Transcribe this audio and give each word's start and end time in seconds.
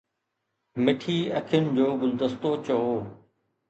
مٺي 0.83 1.17
اکين 1.39 1.63
جو 1.75 1.87
گلدستو 2.01 2.49
چئو 2.65 2.85